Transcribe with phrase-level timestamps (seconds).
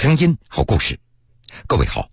[0.00, 0.98] 声音，好故事。
[1.66, 2.08] 各位好，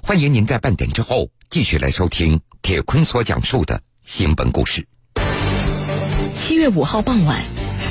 [0.00, 4.86] 欢迎您在半点之后继续来收听铁坤所讲述的新闻故事。
[6.36, 7.42] 七月五号傍晚，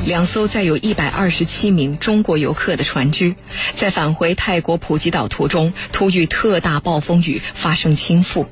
[0.06, 3.36] 两艘载有一百二十七名中国游客的船只，
[3.76, 8.48] 在返回泰国普吉岛途中，突遇特大暴风雨，发生倾覆。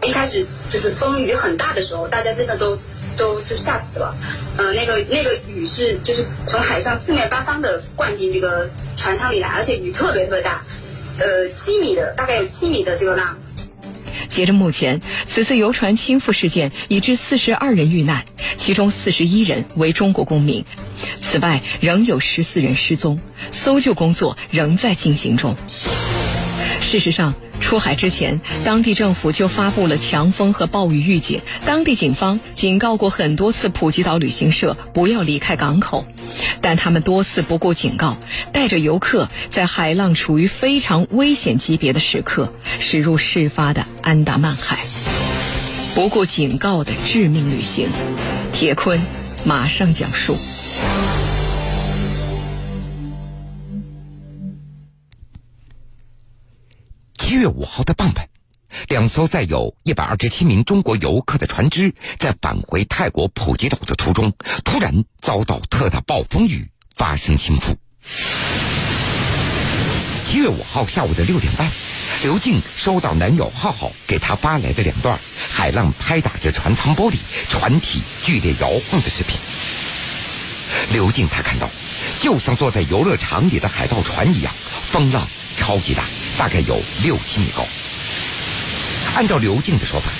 [0.00, 2.78] 一开始就是风雨很大的时候，大家真的都。
[3.16, 4.16] 都就吓死了，
[4.56, 10.62] 呃，那个那个雨是就是从海上四面八方的灌进这个船舱里来，而且雨特别特别大，
[11.18, 13.36] 呃，七米的大概有七米的这个浪。
[14.28, 18.24] 截至目前，此次游船倾覆事件已致四十二人遇难，
[18.56, 20.64] 其中四十一人为中国公民。
[21.22, 23.18] 此外，仍有十四人失踪，
[23.52, 25.56] 搜救工作仍在进行中。
[26.94, 27.34] 事实上。
[27.60, 31.40] 出海之前，当地政府就发布了强风和暴雨预警。
[31.66, 36.06] 当地警方警告过很多次普吉岛旅行社不要离开港口，
[36.60, 38.16] 但他们多次不顾警告，
[38.52, 44.78] 带着游客在海浪处于非常危险级别的时刻驶入事发的安达曼海。
[45.96, 47.88] 不顾警告的致命旅行，
[48.52, 49.00] 铁坤
[49.44, 50.36] 马上讲述。
[57.44, 58.28] 月五号的傍晚，
[58.88, 64.32] 两艘载有一百二十七名中国游客的船只在返回泰国普吉岛的途中，
[64.64, 67.76] 突然遭到特大暴风雨发生倾覆。
[70.24, 71.70] 七月五号下午的六点半，
[72.22, 75.18] 刘静收到男友浩浩给她发来的两段
[75.50, 77.16] 海浪拍打着船舱玻璃、
[77.50, 79.36] 船体剧烈摇晃的视频。
[80.94, 81.68] 刘静她看到，
[82.22, 84.50] 就像坐在游乐场里的海盗船一样，
[84.90, 85.28] 风浪
[85.58, 86.02] 超级大。
[86.38, 87.64] 大概有六七米高。
[89.14, 90.10] 按照刘静的说法，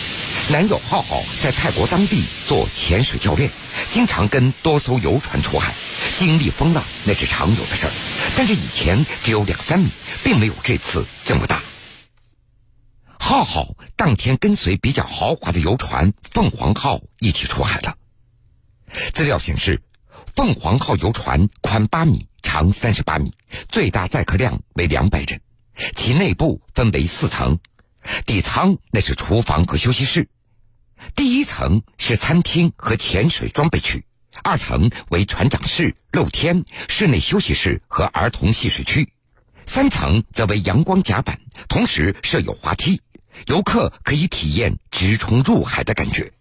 [0.53, 3.51] 男友浩浩在泰国当地做潜水教练，
[3.93, 5.75] 经常跟多艘游船出海，
[6.19, 7.93] 经历风浪那是常有的事儿。
[8.37, 9.89] 但是以前只有两三米，
[10.23, 11.61] 并没有这次这么大。
[13.19, 17.97] 浩浩当天跟随比较豪华的游船“凤凰号”一起出海了。
[19.13, 19.83] 资料显示
[20.37, 23.33] ，“凤凰号”游船宽八米，长三十八米，
[23.71, 25.41] 最大载客量为两百人。
[25.95, 27.59] 其内部分为四层，
[28.27, 30.29] 底舱那是厨房和休息室，
[31.17, 34.05] 第一层是餐厅和潜水装备区，
[34.43, 39.13] 二层为船长室、露天室内休息室和儿童戏水区，
[39.67, 43.01] 三层则为阳光甲板，同时设有滑梯，
[43.47, 46.33] 游客可以体验直冲入海的感觉。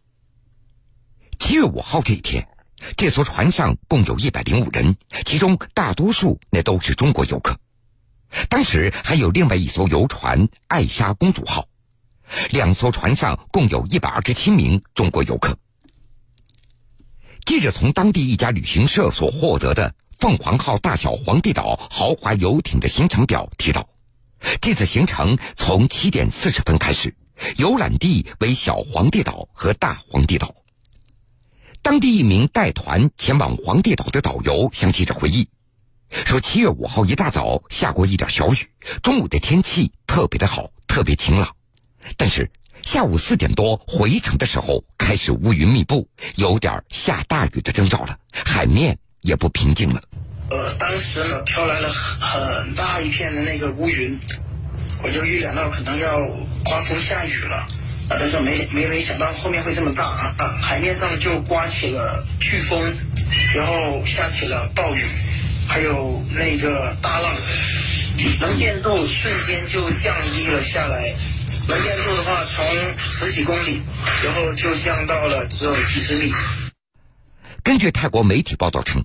[1.39, 2.47] 七月五号这一天，
[2.95, 4.95] 这艘船上共有一百零五人，
[5.25, 7.57] 其中大多数那都是中国游客。
[8.49, 11.67] 当时还有另外一艘游船“爱莎公主号”，
[12.51, 15.57] 两艘船上共有一百二十七名中国游客。
[17.45, 23.87] 记者从当地一家旅行社所获得的“凤凰号”大小皇帝岛豪华游艇的行程表提到，
[24.61, 27.15] 这次行程从七点四十分开始，
[27.57, 30.55] 游览地为小皇帝岛和大皇帝岛。
[31.81, 35.49] 当地一名带团前往皇帝岛的导游向记者回忆。
[36.25, 38.57] 说七月五号一大早下过一点小雨，
[39.01, 41.55] 中午的天气特别的好，特别晴朗。
[42.17, 42.49] 但是
[42.83, 50.01] 下午四点多回程的时候，开始乌云密布，有点下大雨的征兆了，海面也不平静了。
[50.51, 54.19] 呃，当时呢飘来了很大一片的那个乌云，
[55.03, 56.19] 我就预感到可能要
[56.63, 60.35] 刮风下雨了，啊，但是没没没想到后面会这么大啊！
[60.61, 62.95] 海面上就刮起了飓风，
[63.55, 65.03] 然后下起了暴雨。
[65.67, 67.35] 还有那个大浪，
[68.41, 71.15] 能见度瞬间就降低了下来。
[71.67, 72.65] 能见度的话，从
[72.99, 73.81] 十几公里，
[74.23, 76.31] 然后就降到了只有几十米。
[77.63, 79.03] 根据泰国媒体报道称，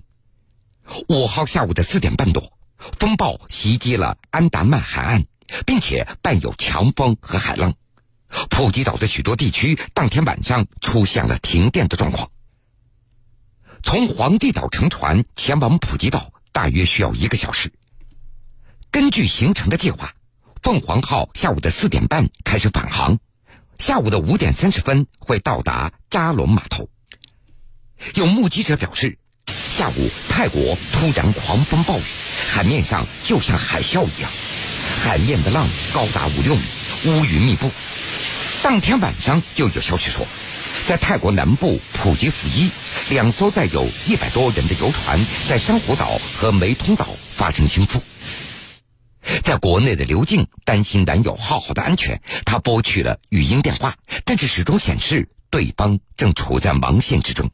[1.07, 2.51] 五号下午的四点半多，
[2.99, 5.23] 风暴袭击了安达曼海岸，
[5.65, 7.73] 并且伴有强风和海浪。
[8.49, 12.29] 普吉岛的许多地区当天晚上出现了停电的状况。
[13.81, 16.31] 从皇帝岛乘船前往普吉岛。
[16.51, 17.71] 大约需要一个小时。
[18.91, 20.13] 根据行程的计划，
[20.61, 23.19] 凤凰号下午的四点半开始返航，
[23.77, 26.89] 下午的五点三十分会到达扎龙码头。
[28.15, 32.03] 有目击者表示，下午泰国突然狂风暴雨，
[32.51, 34.31] 海面上就像海啸一样，
[35.03, 36.61] 海面的浪高达五六米，
[37.05, 37.69] 乌云密布。
[38.63, 40.25] 当天晚上就有消息说。
[40.87, 42.69] 在泰国南部普吉府一，
[43.11, 47.99] 两艘载有一百多人的游船在珊瑚岛和梅通岛发生倾覆。
[49.43, 53.95] 在国内的刘静担心男友浩浩的安全，她拨去了语音电话，
[54.25, 57.51] 但是始终显示对方正处在忙线之中。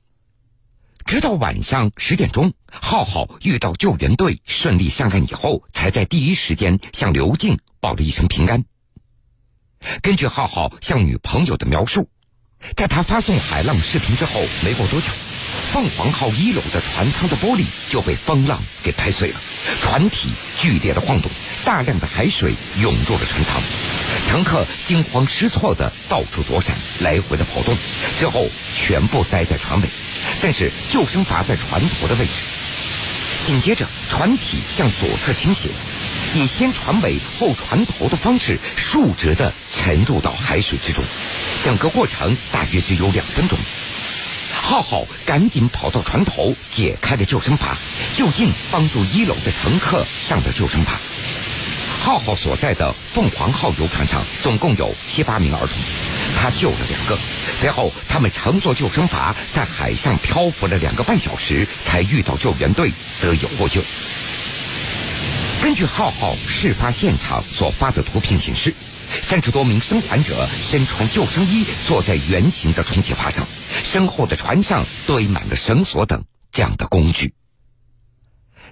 [1.06, 8.63] 直到晚上十点钟，浩浩遇到救援队，顺利上岸以后，才在第一时间向刘静报了一声平安。
[10.01, 12.10] 根据浩浩向女朋友的描述，
[12.76, 15.08] 在他发送海浪视频之后，没过多久，
[15.72, 19.40] 凤凰号一楼的船舱的玻璃就被风浪给拍碎了，
[19.82, 20.30] 船体
[20.60, 21.30] 剧烈的晃动，
[21.64, 23.62] 大量的海水涌入了船舱，
[24.28, 27.76] 乘客惊慌失措的到处躲闪，来回的跑动，
[28.20, 29.88] 之后全部待在船尾。
[30.42, 32.32] 但是救生筏在船头的位置，
[33.46, 35.70] 紧接着船体向左侧倾斜，
[36.36, 41.02] 以先船尾后船头的方式竖直的沉入到海水之中。
[41.64, 43.58] 整个过程大约只有两分钟。
[44.52, 47.74] 浩浩赶紧跑到船头，解开了救生筏，
[48.18, 50.90] 就近帮助一楼的乘客上了救生筏。
[52.04, 55.70] 浩浩所在的凤凰号游船上总共有七八名儿童，
[56.38, 57.18] 他救了两个。
[57.62, 62.92] 随后，他们乘坐救生筏在海上漂浮了两个半小时，才遇到救援队，
[63.22, 63.82] 得以获救。
[65.66, 68.72] 根据浩浩事发现场所发的图片显示，
[69.24, 73.44] 三十多名生还者身穿救生衣，坐在圆形的充气筏上，
[73.84, 77.34] 身后的船上堆满了绳索等这样的工具。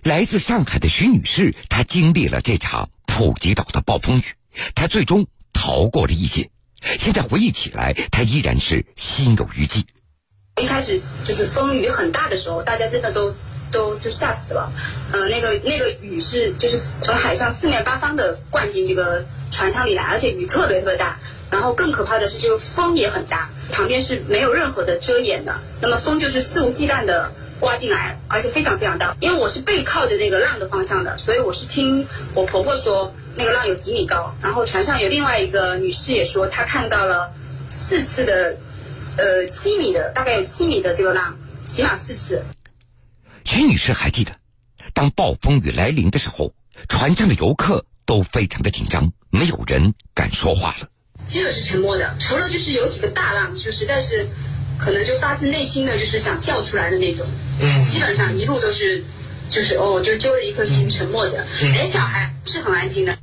[0.04, 4.24] 来自上海的徐女士，她经历了这场普吉岛的暴风雨，
[4.76, 6.52] 她最终逃过了一劫。
[7.00, 9.84] 现在回忆起来，她依然是心有余悸。
[10.62, 13.34] 一开始就是风雨很大的时候，大家真的都
[13.74, 14.72] 都就吓死了。
[15.12, 21.18] 呃，那个那个雨是就是从海上四面八方的灌进这个船舱里来，而且雨特别特别大。
[21.52, 25.60] 然后更可怕的是，这个风也很大，旁边是没有任何的遮掩的。
[25.82, 29.16] 那么风就是肆无忌惮的刮进来，而且非常非常大。
[29.20, 33.14] 因为我是背靠着那个浪的方向的，所以我是听我婆婆说。
[33.36, 37.34] 那个浪有几米高，然后船上有另外一个女士也说，她看到了
[37.68, 38.58] 四次的，
[39.18, 42.44] 呃，七米的，大概有七米的这个浪，起码四次。
[43.46, 44.36] 徐女士还记得，
[44.94, 46.54] 当暴风雨来临的时候，
[46.88, 50.90] 船上的游客都非常的紧张，没有人敢说话了。
[51.26, 54.30] 基本是沉默的，除了就是有几个大浪，就实在是
[54.78, 57.28] 可能就发自内心的就是想叫出来的那种。
[57.60, 57.84] 嗯。
[57.84, 59.04] 基本上一路都是。
[59.50, 63.20] 就是哦，就揪着一颗心，沉默着，连小孩是很安静的。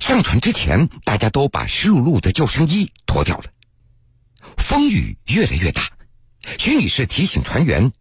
[0.00, 3.44] 上船之前，大家都把湿漉漉的救生衣脱掉了。
[4.58, 5.88] 风雨越来越大，
[6.58, 7.92] 徐女士提醒船员，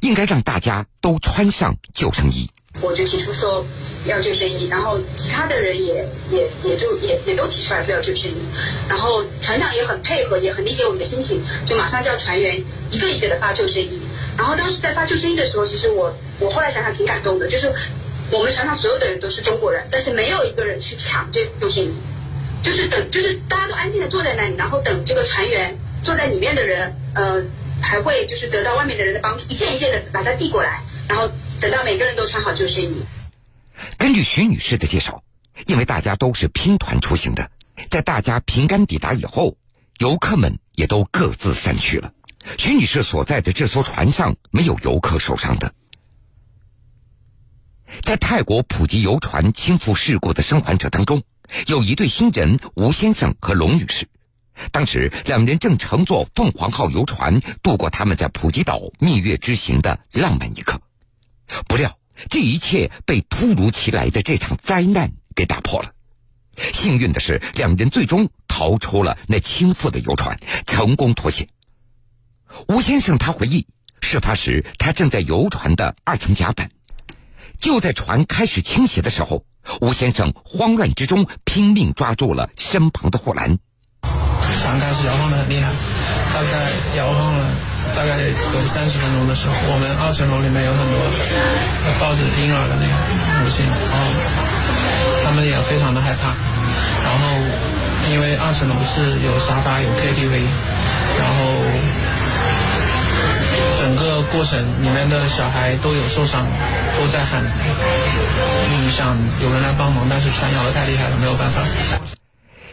[0.00, 2.50] 应该让大家都穿上救生衣。
[2.80, 3.66] 我就提出说
[4.06, 8.36] 要救生衣，然后其他的人也也也就也也都提出来说要救生衣，
[8.88, 12.62] 然后船长也很配合，也很理解我们的心情，就马上叫船员
[12.92, 14.00] 一个一个的发救生衣。
[14.36, 17.74] 然后当时在发救生衣的时候，其实我我后来想想挺感动的，就是
[18.30, 21.92] 我们船上所有的人都是中国人，但是没有一个人去抢这救生衣，
[22.62, 27.42] 就是等就是大家都安静的坐在那里，然后等这个船员坐在里面的人，呃，
[27.80, 31.30] 还会就是得到外面的人的帮助，一件一件的把它递过来，然后
[31.60, 33.02] 等到每个人都穿好救生衣。
[33.96, 35.22] 根据徐女士的介绍，
[35.66, 37.50] 因为大家都是拼团出行的，
[37.90, 39.56] 在大家平安抵达以后，
[39.98, 42.12] 游客们也都各自散去了。
[42.56, 45.72] 徐女士所在的这艘船上没有游客受伤的。
[48.02, 51.22] 在泰国普吉游船倾覆事故的生还者当中，
[51.66, 54.06] 有一对新人吴先生和龙女士。
[54.72, 60.80] 当时两人正乘坐凤凰号游船度过他们在普吉岛蜜月之行的浪漫一刻。
[61.66, 65.92] 不料这一切被突如其来的这场灾难给打破了。
[66.56, 71.46] 幸运的是，两人最终逃出了那倾覆的游船，成功脱险。
[72.66, 73.68] 吴先生他回忆，
[74.00, 76.70] 事发时他正在游船的二层甲板，
[77.60, 79.44] 就在船开始倾斜的时候，
[79.80, 83.60] 吴先生慌乱之中拼命抓住了身旁的护栏。
[84.68, 85.72] 船开始摇晃的很厉害，
[86.34, 87.46] 大概摇晃了
[87.96, 91.00] 大概有三十分钟的时候，我们二层楼里面有很多
[91.98, 92.92] 抱着婴儿的那个
[93.40, 94.04] 母亲，然后
[95.24, 96.36] 他们也非常的害怕。
[97.00, 97.40] 然后
[98.12, 100.44] 因为二层楼是有沙发有 KTV，
[101.16, 101.64] 然后。
[103.80, 106.44] 整个过程里面的小孩都有受伤，
[106.96, 107.40] 都在喊，
[108.68, 111.62] 嗯，想有人来帮忙，但是船摇的太厉害了，没有办法。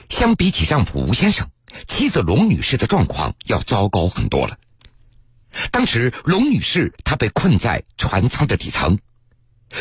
[0.10, 1.50] 相比起丈夫吴先生，
[1.88, 4.58] 妻子龙女士的状况要糟糕很多了。
[5.72, 9.00] 当时龙女士她被困在船舱的底层，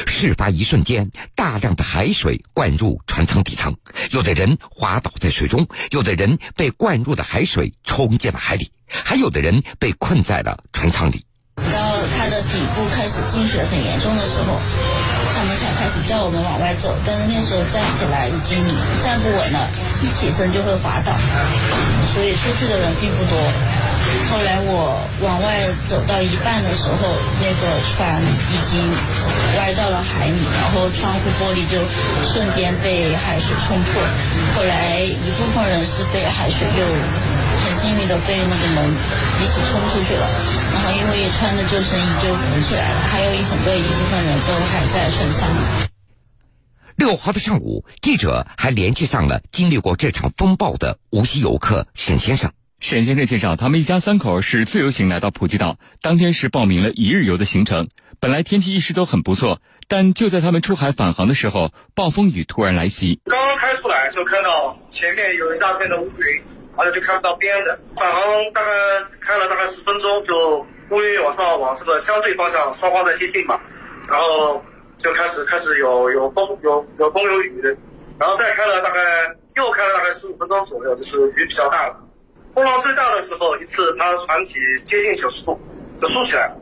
[0.06, 3.76] 事发一瞬间，大量的海水灌入船舱底层，
[4.10, 8.70] 有的人滑倒在水中，有的人被灌入的海水冲进了海里。
[8.86, 11.24] 还有的人被困在了船舱里。
[11.56, 14.60] 到它的底部开始进水很严重的时候，
[15.44, 16.96] 他们才开始叫我们往外走。
[17.04, 18.64] 但是那时候站起来已经
[19.04, 19.68] 站不稳了，
[20.00, 21.12] 一起身就会滑倒，
[22.14, 23.36] 所以出去的人并不多。
[24.32, 27.12] 后来我往外走到一半的时候，
[27.44, 28.88] 那个船已经
[29.60, 31.76] 歪到了海里，然后窗户玻璃就
[32.24, 34.00] 瞬间被海水冲破。
[34.56, 36.84] 后来一部分人是被海水又
[37.60, 38.80] 很幸运的被那个门
[39.42, 40.24] 一起冲出去了，
[40.74, 45.48] 然后因为穿着救生衣就浮起来了，还有很多一部分人都还在船上。
[46.96, 52.50] 六号的上午，记者还联系上了经历过这场风暴的无锡游客沈先生。
[52.80, 57.86] 沈先生介绍，他们一家三口是自由行来到普吉岛，当天是报名了一日游的行程。
[58.18, 63.20] 本来天气一直都很不错，但就在他们出海返航的时候，暴风雨突然来袭。
[63.26, 66.42] 刚刚开出来就看到前面有一大片的乌云，
[66.76, 67.78] 而且就看不到边的。
[67.96, 68.70] 返航大概
[69.20, 70.58] 开了大概十分钟，就
[70.90, 73.60] 乌云往上往这个相对方向双方在接近嘛，
[74.08, 74.62] 然后。
[74.96, 77.60] 就开始开始有有风有有风有雨，
[78.16, 79.00] 然后再开了大概
[79.56, 81.96] 又开了大概十五分钟左右，就是雨比较大了。
[82.54, 84.54] 风浪最大的时候一次，它船体
[84.84, 85.60] 接近九十度
[86.00, 86.56] 就竖起来了。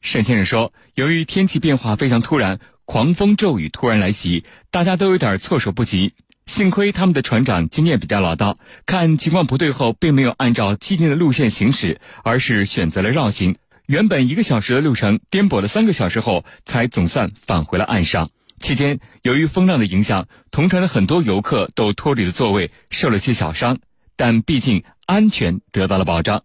[0.00, 6.14] 沈先生说，由于天气变化非常突然，狂风骤雨突然来袭，大家都有点措手不及。
[6.46, 13.56] 幸亏他们的船长经验比较老道，看情况不对后，并没有按照既定的路线行驶，而是选择了绕行。
[13.86, 18.30] 原本一个小时的路程，颠簸了三个小时后，才总算返回了岸上。
[18.60, 23.78] 期间，由于风浪的影响，同船的很多游客都脱离了座位，受了些小伤，
[24.16, 26.42] 但毕竟安全得到了保障。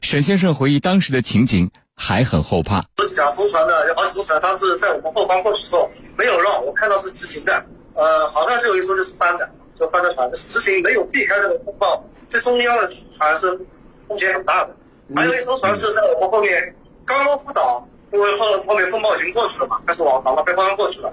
[0.00, 2.84] 沈先生回忆当时的情景，还很后怕。
[3.08, 7.66] 想扶船的，而扶船，他是在我们后方过去后没有绕，我看到是直行的。
[7.98, 12.00] 呃，好像就有一艘就是翻的，就翻的船，实行没有避开这个风暴。
[12.28, 13.58] 最中央的船是
[14.06, 14.76] 风险很大的。
[15.16, 21.12] 还有一艘船是在我们后面刚刚出岛，因为后后面风暴已经过去了嘛，开始往往北方向过去了。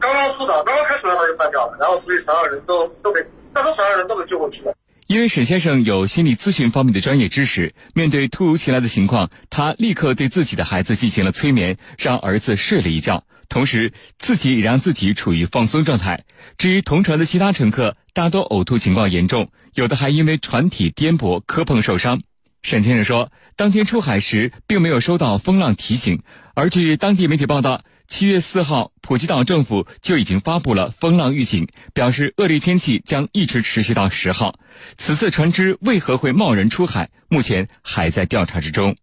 [0.00, 3.22] 刚刚出岛，刚刚开船它就翻掉了，然后所以船上人都都被
[3.52, 4.74] 那艘船上人都给救过去了。
[5.08, 13.22] 因为沈先生有心理咨询方面的专业知识，面对突如其来的情况，他立刻对自己的孩子进行了催眠，让儿子睡了一觉，
[13.52, 16.24] 同时自己也让自己处于放松状态。
[16.56, 22.22] 至于同船的其他乘客，大多呕吐情况严重，有的还因为船体颠簸磕碰受伤。
[22.62, 26.22] 沈先生说，当天出海时并没有收到风浪提醒，
[26.54, 34.58] 而据当地媒体报道，七月四号，普吉岛政府就已经发布了风浪预警，表示恶劣天气将一直持续到十号。
[34.96, 38.96] 此次船只为何会贸然出海，目前还在调查之中。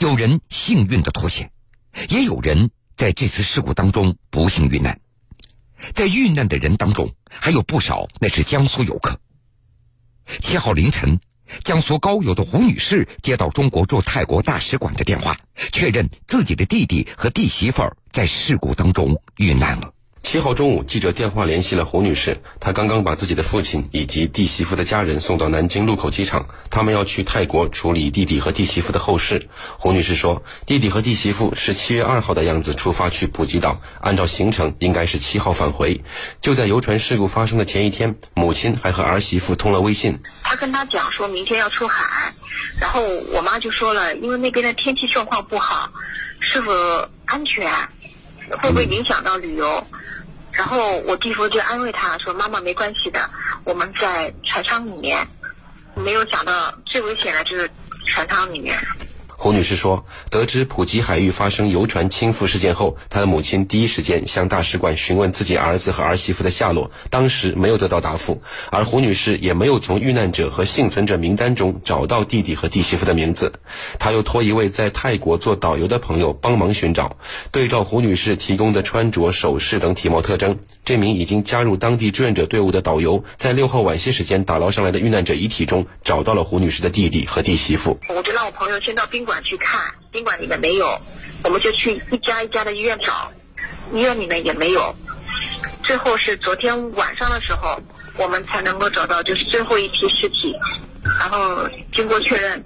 [0.00, 1.52] 有人幸运的脱险，
[2.08, 2.70] 也有人
[3.02, 4.96] 在这次事故当中不幸遇难。
[5.92, 9.18] 在遇难的人当中，还有不少那是江苏游客。
[10.38, 11.18] 七号凌晨。
[11.64, 15.36] 江苏高邮的胡女士接到中国驻泰国大使馆的电话，
[15.72, 19.92] 确认自己的弟弟和弟媳妇儿在事故当中遇难了。
[20.22, 29.48] 七号中午，记者电话联系了胡女士，她刚刚把自己的父亲以及弟媳妇的家人送到南京禄口机场，他们要去泰国处理弟弟和弟媳妇的后事。
[29.76, 36.00] 胡女士说，弟弟和弟媳妇是七月二号的样子出发去普吉岛，按照行程应该是七号返回。
[36.40, 40.18] 就在游船事故发生的前一天，母亲还和儿媳妇通了微信。
[40.44, 42.32] 她跟他讲说明天要出海，
[42.80, 43.02] 然后
[43.34, 45.90] 我妈就说了，因为那边的天气状况不好，
[46.40, 46.72] 是否
[47.26, 47.70] 安全，
[48.60, 49.86] 会不会影响到旅游？
[50.50, 53.20] 然后我弟夫就安慰他说：“妈妈没关系的，
[53.64, 55.26] 我们在船舱里面，
[55.94, 57.70] 没有想到最危险的就是
[58.06, 58.78] 船舱里面。”
[59.42, 73.52] 胡女士说，得知普吉海域发生游船倾覆事件后，她的母亲第一时间向大使馆询问自己儿子和儿媳妇的下落，当时没有得到答复，而胡女士也没有从遇难者和幸存者名单中找到弟弟和弟媳妇的名字。
[73.98, 77.16] 她又托一位在泰国做导游的朋友帮忙寻找，
[77.50, 87.98] 对照胡女士提供的穿着、首饰等体貌特征，这名已经加入当地志愿者队伍的导游，在六号晚些时间打捞上来的遇难者遗体中，找到了胡女士的弟弟和弟媳妇。
[88.08, 89.31] 我就让我朋友先到宾馆。
[89.32, 91.00] 馆去看宾馆里面没有，
[91.42, 93.32] 我们就去一家一家的医院找，
[93.94, 94.94] 医院里面也没有。
[95.82, 97.80] 最后是昨天晚上的时候，
[98.18, 100.54] 我们才能够找到就是最后一批尸体，
[101.18, 102.62] 然后经过确认，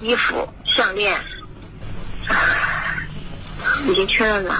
[0.00, 1.14] 衣服、项链，
[3.86, 4.56] 已经确认了。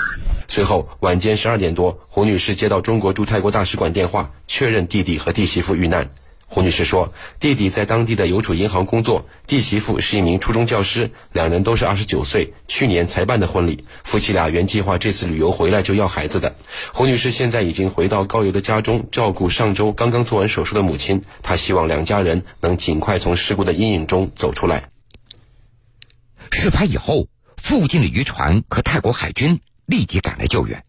[0.48, 6.06] 随后晚间十二点多，胡女士接到中国驻泰国大使馆电话，确认弟弟和弟媳妇遇难。
[6.50, 13.84] 胡女士说，弟弟在当地的邮储银行工作，弟媳妇是一名初中教师，两人都是二十九岁，去年才办的婚礼。
[14.02, 16.56] 夫妻俩原计划这次旅游回来就要孩子的。
[16.94, 21.22] 胡女士现在已经回到高邮的家中，照顾上周刚刚做完手术的母亲。
[21.42, 24.88] 她希望两家人能尽快从事故的阴影中走出来。
[26.50, 27.28] 事发以后，
[27.58, 30.82] 附近的渔船和泰国海军立即赶来救援。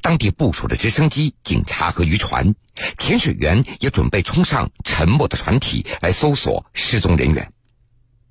[0.00, 2.54] 当地部署的直升机、警察和渔船，
[2.98, 7.52] 潜水员也准备冲上沉没的船体来搜索失踪人员。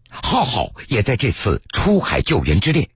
[0.09, 2.89] 浩浩也在这次出海救援之列。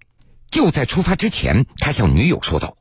[0.52, 2.78] 就在出发之前，他向女友说道：“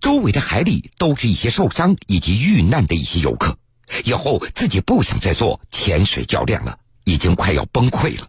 [0.00, 3.58] 周围的海里都是一些受伤以及遇难的一些游客，
[4.04, 8.28] 以后自己不想再做潜水教练了，已经快要崩溃了。”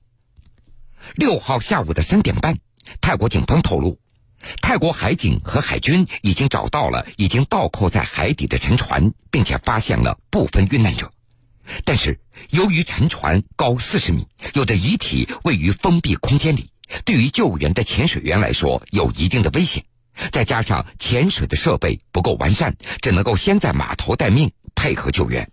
[1.16, 2.58] 六号下午的三点半，
[3.02, 4.00] 泰国警方透露，
[4.62, 11.12] 泰国海警和海军已经找到了已经倒扣在海底的沉船，并且发现了部分遇难者。
[11.86, 12.20] 但是，
[12.50, 16.72] 由于沉船高四十米，有的遗体位于封闭空间里，
[17.06, 19.84] 对于救援的潜水员来说有一定的危险。
[20.32, 25.50] 再加上潜水的设备不够完善，只能够先在码头待命，配合救援。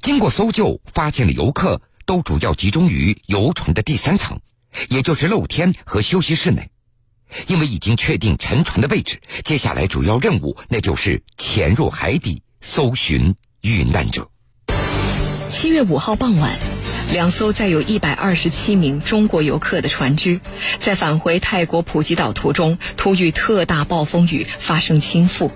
[0.00, 4.40] 经过搜救，发现了游客都主要集中于游船的第三层，
[4.88, 6.68] 也就是露天和休息室内。
[7.46, 14.28] 因为已经确定沉船的位置，接下来主要任务那就是潜入海底搜寻遇难者。
[15.50, 16.58] 七月五号傍晚，
[17.12, 20.40] 两艘载有一百二十七名中国游客的船只，
[20.80, 25.50] 在返回泰国普吉岛途中，突遇特大暴风雨，发生倾覆。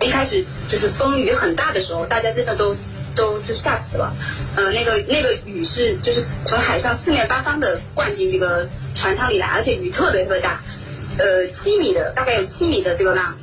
[0.00, 2.76] 一开始就是风雨很大的时候，大家真的都
[3.16, 4.14] 都就吓死了。
[4.54, 10.62] 呃，那个那个雨是就是从海上四面八方的灌进这个船舱里来，而且雨特别特别大，
[11.18, 13.36] 呃，七米的大概有七米的这个浪。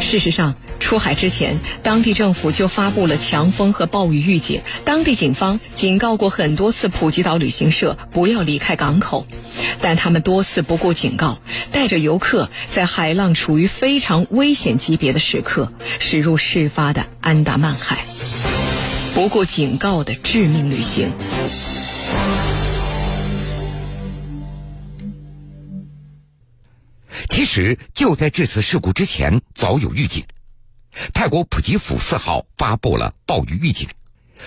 [0.00, 4.60] 事实上，出海之前，当地政府就发布了强风和暴雨预警。
[4.84, 9.26] 当地警方警告过很多次普吉岛旅行社不要离开港口，
[9.80, 11.38] 但他们多次不顾警告，
[11.70, 17.98] 带着游客在海浪处于非常危险级别的时刻驶入事发的安达曼海。
[19.14, 21.12] 不顾警告的致命旅行。
[27.42, 30.24] 其实就在这次事故之前，早有预警。
[31.12, 33.88] 泰国普吉府四号发布了暴雨预警，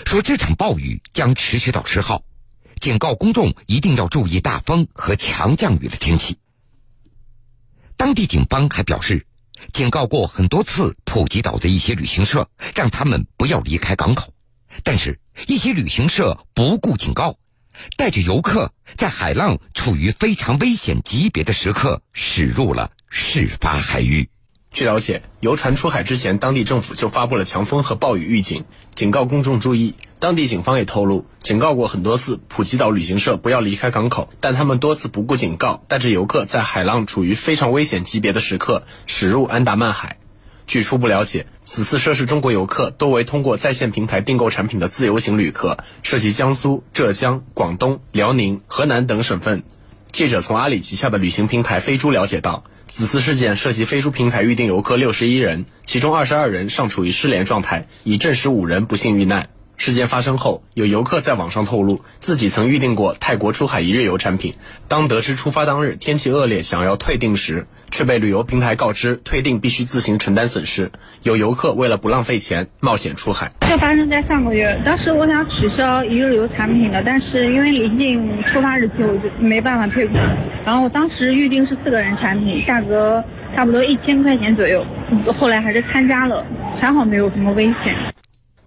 [0.05, 2.23] 说这场暴雨将持续到十号，
[2.79, 6.37] 警告公众一定要注意大风和强降雨的天气。
[7.97, 9.27] 当地警方还表示，
[9.73, 14.33] 警告过很多次普吉岛的一些旅行社，让他们不要离开港口，
[14.85, 17.37] 但是，一些旅行社不顾警告。
[17.97, 24.29] 带着游客在海浪处于非常危险级别的时刻驶入了事发海域。
[24.71, 29.95] 据了解，游船出海之前，当地政府就发布了强风和暴雨预警，警告公众注意。
[30.19, 40.17] 当地警方也透露，警告过很多次普吉岛旅行社不要离开港口，但他们多次不顾警告，带着游客在海浪处于非常危险级别的时刻驶入安达曼海。
[40.67, 49.63] 据初步了解，此次涉事中国游客多为通过在线平台订购产品的自由行旅客，涉及江苏、浙江、广东、辽宁、河南等省份。
[50.11, 59.49] 记者从阿里旗下的旅行平台飞猪了解到，此次事件涉及飞猪平台预订游客六十一人，其中二十二人尚处于失联状态，已证实五人不幸遇难。
[59.77, 64.53] 事件发生后，有游客在网上透露，自己曾预订过泰国出海一日游产品，
[64.87, 70.91] 当得知出发当日天气恶劣，想要退订时，却被旅游平台告知退订必须自行承担损失。
[71.23, 73.51] 有游客为了不浪费钱，冒险出海。
[73.61, 80.37] 这发生在上个月，当时我想取消一日游产品的，但是因为临近出发日期，我就没办法退款。
[80.65, 83.23] 然后我当时预定是四个人产品，价格
[83.55, 84.85] 差不多一千块钱左右，
[85.37, 86.45] 后来还是参加了，
[86.79, 87.95] 还好没有什么危险。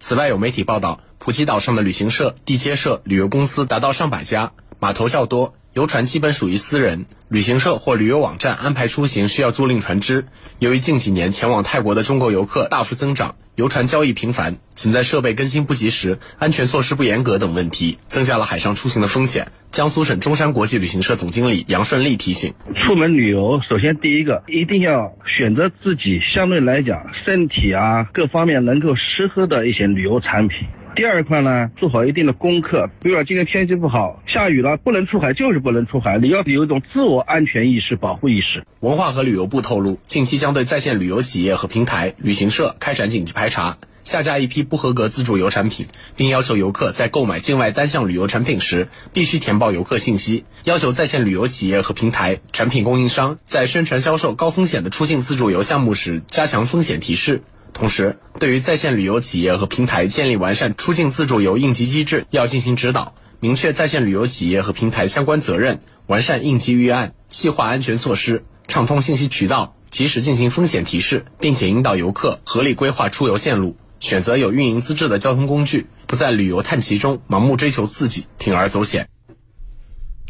[0.09, 7.05] 此外，有媒体报道，普吉岛上的旅行社、地接社、旅游公司达到上百家，码头较多，游船基本属于私人。
[7.29, 10.25] 旅行社或旅游网站安排出行需要租赁船只。
[10.57, 19.53] 由于近几年前往泰国的中国游客大幅增长，游船交易频繁，存在设备更新不及时、安全措施不严格等问题，增加了海上出行的风险。
[19.71, 30.67] 江苏省中山国际旅行社总经理杨顺利提醒：出门旅游，首先第一个一定要选择自己相对来讲身体啊各方面能够适合的一些旅游产品。
[30.95, 38.65] 第二块呢，做好一定的功课，比如说今天天气不好，下雨了，不能出海就是不能出海，你要有一种自我安全意识、保护意识。
[38.81, 43.77] 文化和旅游部透露，近期将对在线旅游企业和平台、旅行社开展紧急排查。
[44.03, 45.85] 下架一批不合格自助游产品，
[46.17, 50.45] 并要求游客在购买境外单项旅游产品时必须填报游客信息。
[50.63, 57.43] 要求在线旅游企业和平台、产品供应商在宣传销售高风险的出境自助游项目时加强风险提示。
[57.73, 73.77] 同时，对于在线旅游企业和平台建立完善出境自助游应急机制，要进行指导，明确在线旅游企业和平台相关责任，完善应急预案，细化安全措施，畅通信息渠道，及时进行风险提示，并且引导游客合理规划出游线路。
[73.99, 79.09] 选择有运营资质的交通工具，不在旅游探奇中盲目追求刺激、铤而走险。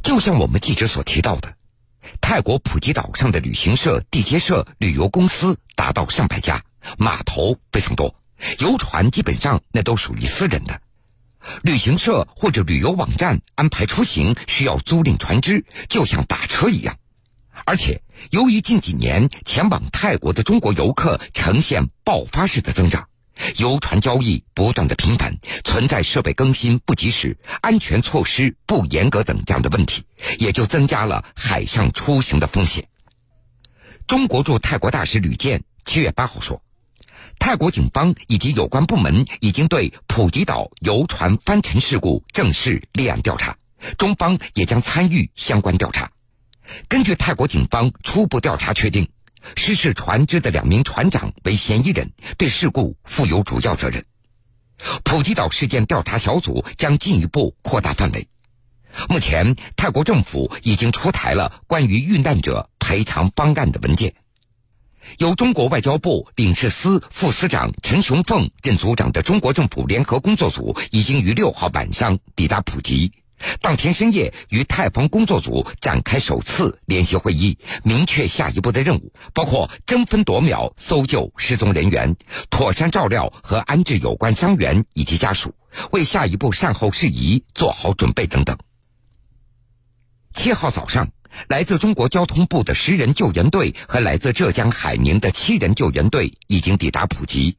[0.01, 1.53] 就像我们记者所提到的，
[2.19, 6.63] 泰国普吉岛上的旅行社、地接社、旅游公司达到上百家，
[6.97, 8.15] 码头非常多，
[8.59, 10.81] 游船基本上那都属于私人的。
[11.63, 16.97] 旅行社或者旅游网站安排出行需要租赁船只，就像打车一样。
[17.65, 23.07] 而且，由于近几年前往泰国的中国游客呈现爆发式的增长，
[23.57, 30.03] 游船交易不断的频繁，存在设备更新不及时、安全措施不严格等这样的问题，
[30.39, 32.87] 也就增加了海上出行的风险。
[34.07, 36.61] 中国驻泰国大使吕健七月八号说。
[37.37, 43.57] 泰国警方以及有关部门已经对普吉岛游船翻沉事故正式立案调查，
[43.97, 46.11] 中方也将参与相关调查。
[46.87, 49.09] 根据泰国警方初步调查确定，
[49.55, 54.05] 失事船只的两名船长为嫌疑人，对事故负有主要责任。
[55.03, 58.27] 普吉岛事件调查小组将进一步扩大范围。
[59.07, 64.15] 目前，泰国政府已经出台了关于遇难者赔偿方案的文件。
[65.17, 73.11] 由中国外交部领事司副司长陈雄凤任组长的中国政府联合工作组已经于六号晚上抵达普吉，
[73.59, 82.15] 当天深夜与泰方工作组展开首次联席会议，明确下一步的任务，包括争分夺秒搜救失踪人员，
[82.49, 85.53] 妥善照料和安置有关伤员以及家属，
[85.91, 88.57] 为下一步善后事宜做好准备等等。
[90.33, 91.09] 七号早上。
[91.47, 97.57] 来自中国交通部的十人救援队和来自浙江海宁的七人救援队已经抵达普吉，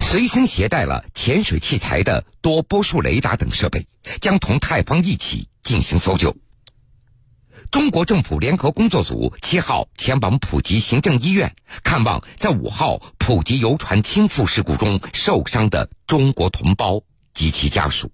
[0.00, 3.86] 随身携带了潜水器材的多波束雷达等设备，
[4.20, 6.36] 将同泰方一起进行搜救。
[7.70, 11.54] 中国政府联合工作组七号前往普吉行政医院
[11.84, 17.02] 看望在五号普吉游船倾覆事故中受伤的中国同胞
[17.34, 18.10] 及其家属。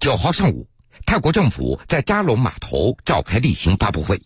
[0.00, 0.66] 九号上午。
[1.06, 4.22] 泰国政府在扎龙码头召开例行发布会，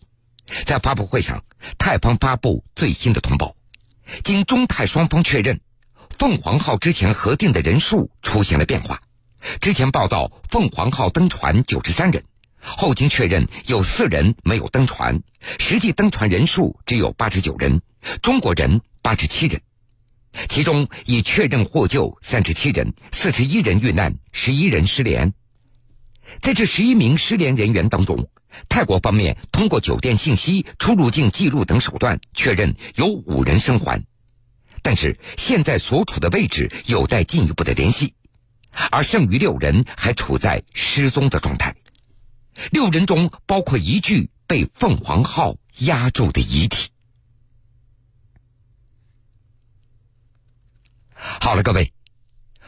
[0.65, 1.43] 在发布会上，
[1.77, 3.55] 泰方发布最新的通报，
[4.23, 5.59] 经中泰双方确认，
[6.17, 9.01] 凤凰号之前核定的人数出现了变化。
[9.61, 12.23] 之前报道凤凰号登船九十三人，
[12.59, 15.21] 后经确认有四人没有登船，
[15.59, 17.81] 实际登船人数只有八十九人，
[18.21, 19.61] 中国人八十七人，
[20.47, 25.33] 其中已确认获救三十七人，四十一人遇难，十一人失联。
[26.41, 28.29] 在这十一名失联人员当中，
[28.69, 34.03] 泰国方面通过酒店信息、出入境记录等手段确认有五人生还，
[34.81, 38.13] 但是现在所处的位置有待进一步的联系，
[38.91, 41.75] 而剩余六人还处在失踪的状态。
[42.71, 46.89] 六人中包括一具被凤凰号压住的遗体。
[51.13, 51.91] 好了，各位，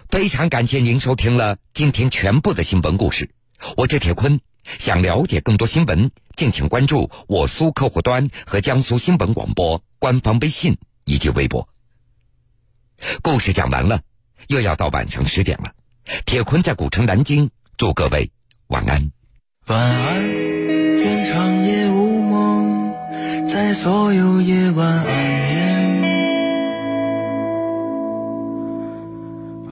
[0.09, 3.29] 非常感谢您收听了今天全部的新闻故事。
[3.77, 4.39] 我是铁坤，
[4.79, 11.67] 想了解更多新闻，敬请关注我苏客户端和江苏新闻广播官方微信以及微博。
[13.21, 14.01] 故事讲完了，
[14.47, 15.73] 又要到晚上十点了。
[16.25, 18.31] 铁坤在古城南京，祝各位
[18.67, 19.11] 晚安。
[19.67, 22.93] 晚安，愿长夜无梦，
[23.47, 25.70] 在所有夜晚安眠。